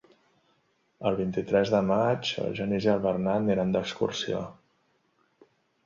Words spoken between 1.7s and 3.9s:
de maig en Genís i en Bernat aniran